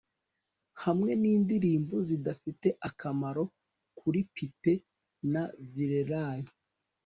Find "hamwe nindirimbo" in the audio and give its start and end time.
0.83-1.95